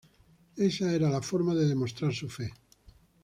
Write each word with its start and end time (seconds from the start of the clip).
Esa 0.57 0.89
era 0.95 1.11
la 1.11 1.21
forma 1.21 1.53
de 1.53 1.67
demostrar 1.67 2.11
su 2.11 2.27
fe. 2.27 2.49